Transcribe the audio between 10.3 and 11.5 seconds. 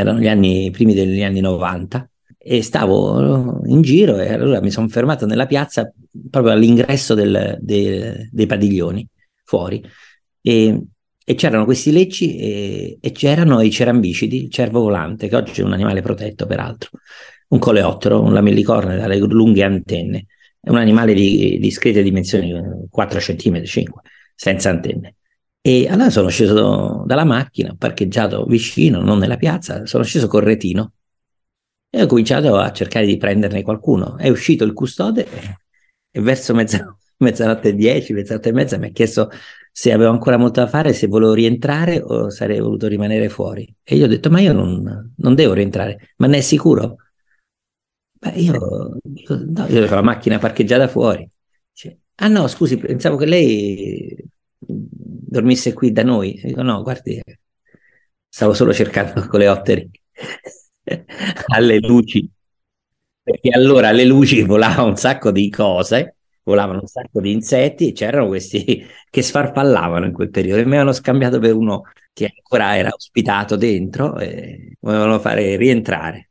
e, e